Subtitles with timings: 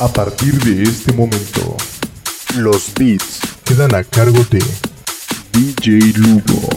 [0.00, 1.76] A partir de este momento,
[2.56, 4.64] los beats quedan a cargo de
[5.52, 6.68] DJ Lugo.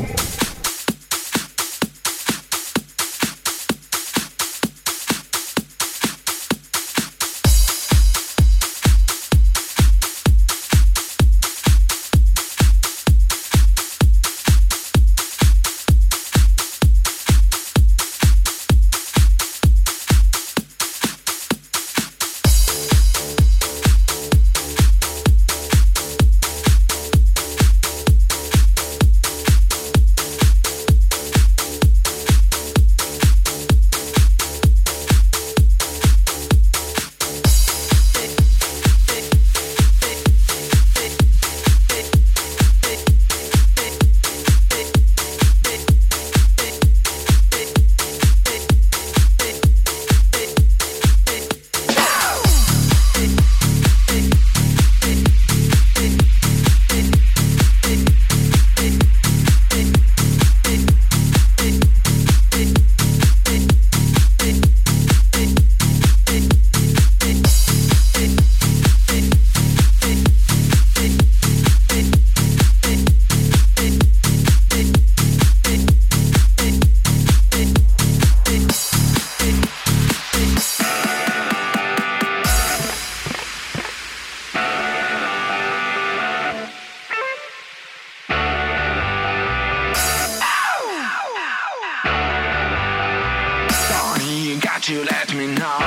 [94.84, 95.80] that you let me know.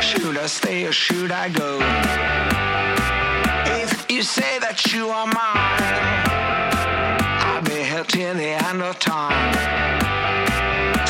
[0.00, 1.78] Should I stay or should I go?
[3.82, 5.82] If you say that you are mine,
[7.46, 9.54] I'll be here till the end of time.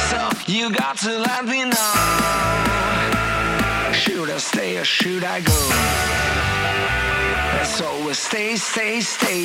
[0.09, 1.95] So you got to let me know.
[3.93, 5.61] Should I stay or should I go?
[7.57, 9.45] Let's always stay, stay, stays.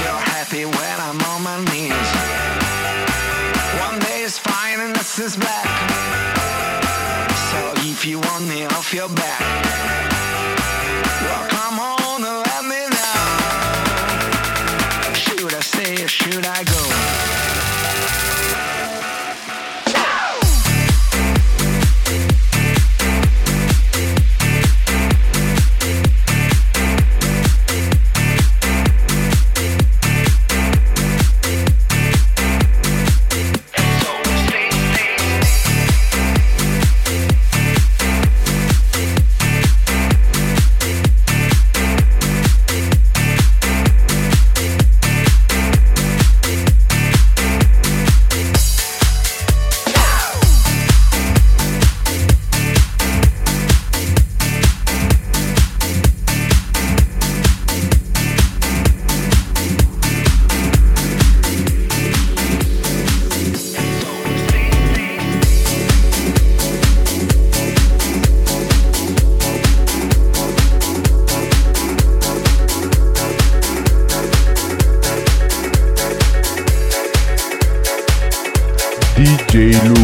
[0.00, 2.47] You're happy when I'm on my knees
[5.20, 5.64] is back.
[7.50, 9.40] So if you want me off your back,
[11.22, 13.24] well, come on and let me know.
[15.14, 17.37] Should I stay or should I go?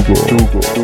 [0.06, 0.36] Dougal.
[0.52, 0.83] Dougal.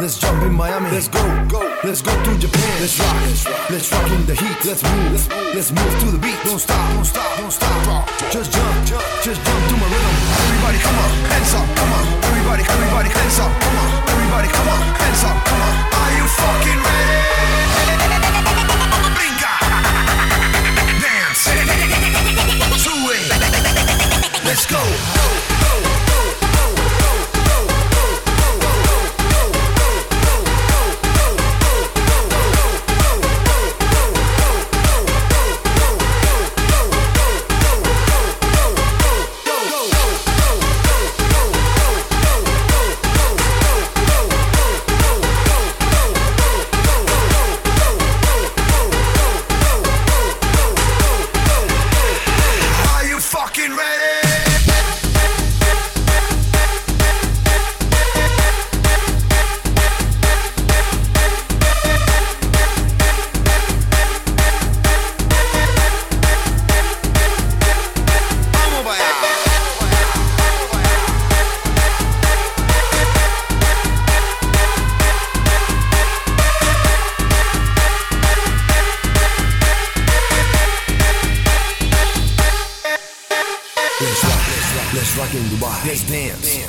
[0.00, 0.90] Let's jump in Miami.
[0.90, 1.62] Let's go, go.
[1.84, 2.80] Let's go to Japan.
[2.80, 3.70] Let's rock, let's rock.
[3.70, 4.64] Let's rock in the heat.
[4.66, 5.54] Let's move, let's move.
[5.54, 6.34] Let's move to the beat.
[6.42, 8.08] Don't stop, don't stop, don't stop.
[8.32, 10.14] Just jump, jump, just jump to my rhythm.
[10.50, 12.06] Everybody, come on, hands up, come on.
[12.26, 13.90] Everybody, everybody, hands up, come on.
[14.10, 15.74] Everybody, come on, hands up, come on.
[15.94, 17.14] Are you fucking ready?
[22.84, 24.44] To it.
[24.44, 25.23] Let's go.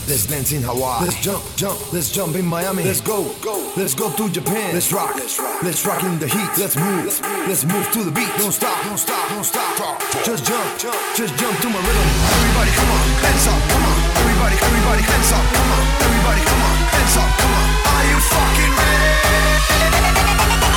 [0.07, 1.05] In Hawaii.
[1.05, 2.83] Let's jump, jump, let's jump in Miami.
[2.83, 4.73] Let's go, go, let's go to Japan.
[4.73, 6.49] Let's rock, let's rock, let's rock in the heat.
[6.57, 7.19] Let's move,
[7.49, 8.29] let's move to the beat.
[8.37, 9.99] Don't stop, don't stop, don't stop.
[10.23, 10.79] Just jump,
[11.15, 12.07] just jump to my rhythm.
[12.37, 13.97] Everybody, come on, hands up, come on.
[14.21, 15.83] Everybody, everybody, hands up, come on.
[16.05, 17.69] Everybody, come on, hands up, come on.
[17.89, 20.74] Are you fucking ready?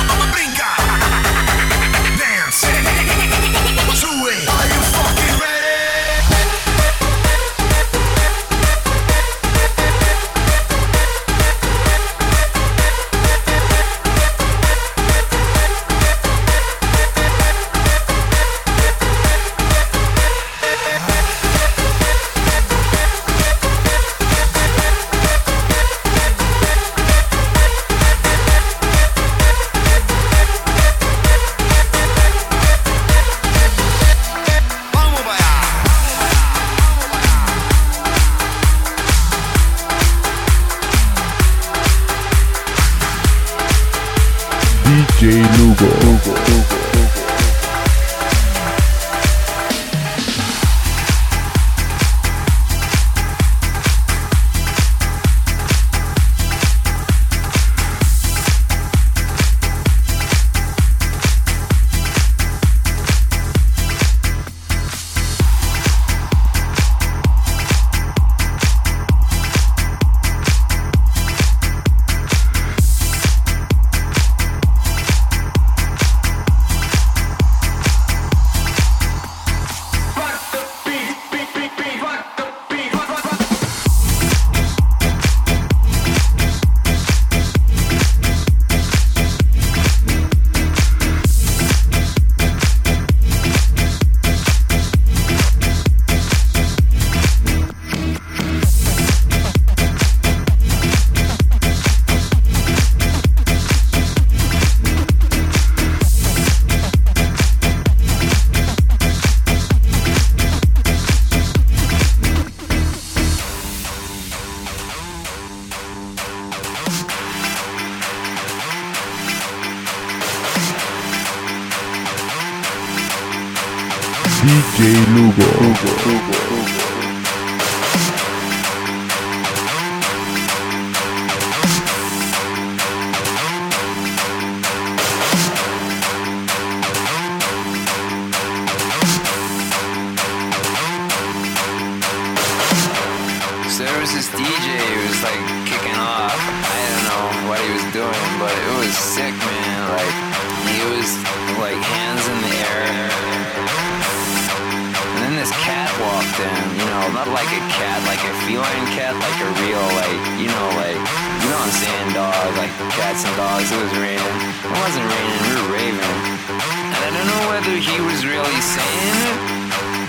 [158.49, 162.49] feline cat, like a real, like, you know, like, you know what I'm saying, dog,
[162.57, 164.37] like cats and dogs, it was raining.
[164.65, 166.17] It wasn't raining, we were raving.
[166.49, 169.37] And I don't know whether he was really saying it,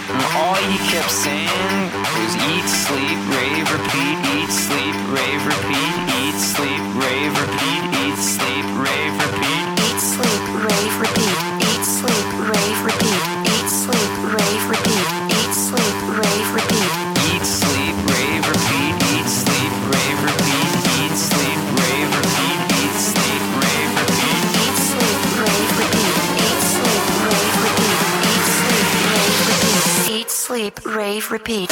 [0.09, 1.77] and all he kept saying
[2.17, 8.67] was eat, sleep, rave, repeat, eat, sleep, rave, repeat, eat, sleep, rave, repeat, eat, sleep,
[8.81, 13.40] rave, repeat, eat, sleep, rave, repeat, eat, sleep, rave, repeat.
[30.71, 30.97] Brave.
[30.97, 31.71] Rave Repeat.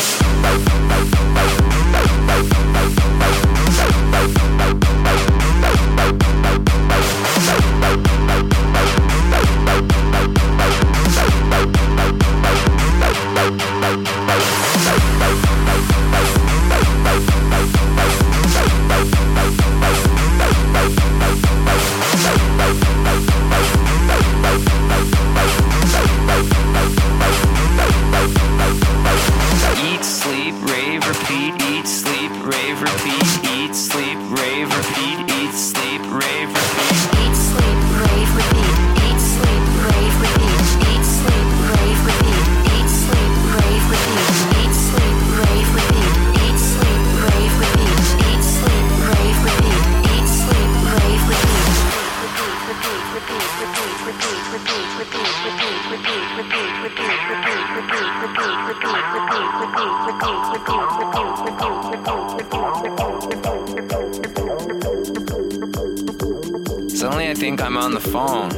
[66.98, 68.50] Suddenly I think I'm on the phone.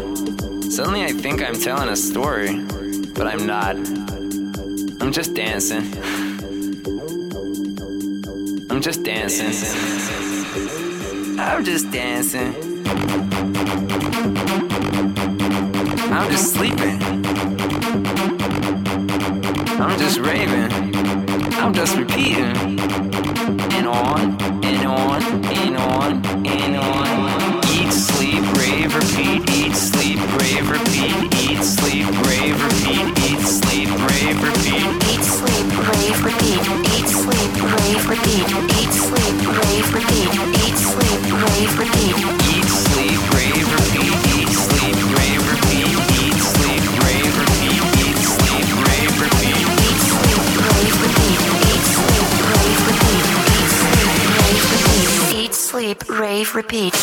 [0.71, 2.65] Suddenly I think I'm telling a story,
[3.15, 3.77] but I'm not.
[5.01, 5.83] I'm just dancing.
[8.71, 9.53] I'm just dancing.
[11.39, 12.71] I'm just dancing.
[16.21, 17.01] I'm just sleeping.
[19.81, 20.71] I'm just raving.
[21.55, 22.79] I'm just repeating.
[23.73, 27.65] And on, and on, and on, and on.
[27.71, 29.49] Eat, sleep, rave, repeat.
[29.49, 31.33] Eat, sleep, rave, repeat.
[31.41, 33.19] Eat, sleep, rave, repeat.
[33.25, 34.85] Eat, sleep, rave, repeat.
[35.09, 36.61] Eat, sleep, rave, repeat.
[36.99, 38.70] Eat, sleep, rave, repeat.
[56.55, 56.95] Repeat.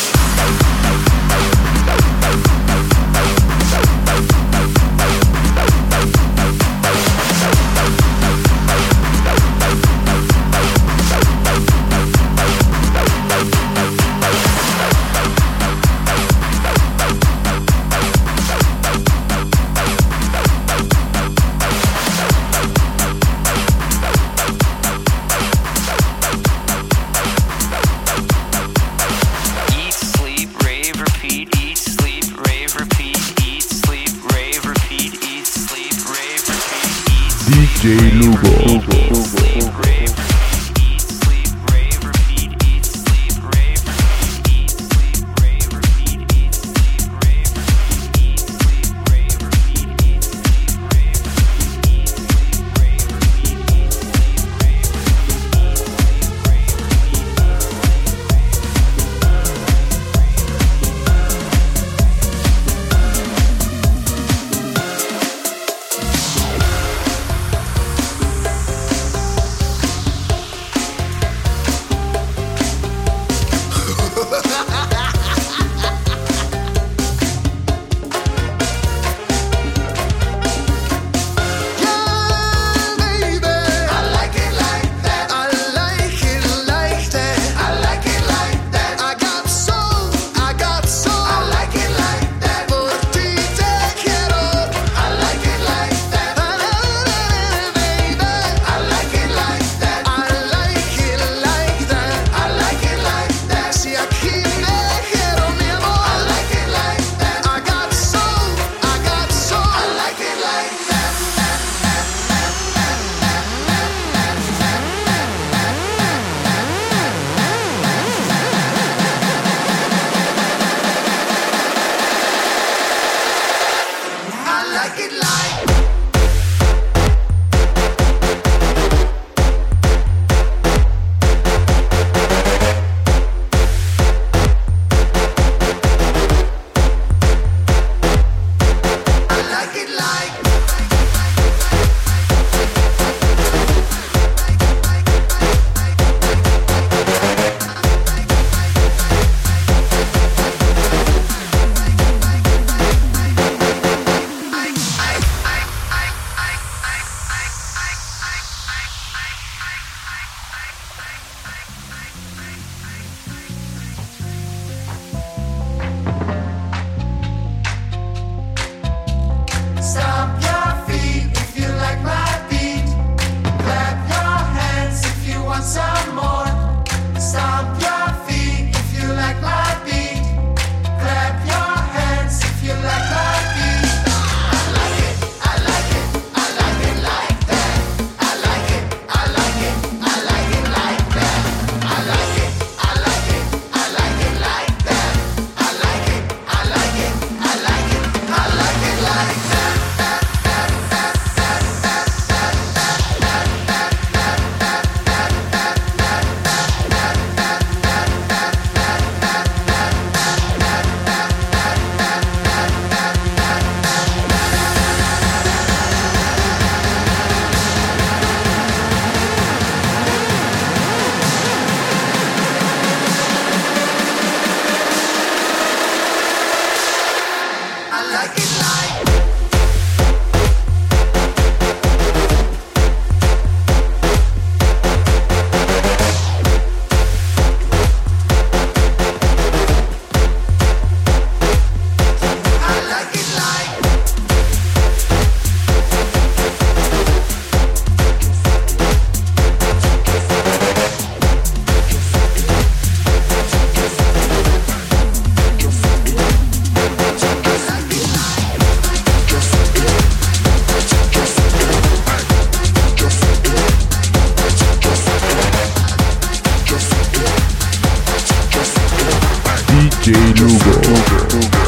[270.08, 271.67] DJ go.